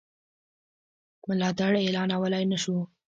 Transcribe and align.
ملاتړ 1.27 1.73
اعلانولای 1.83 2.45
نه 2.51 2.57
شو. 2.63 2.77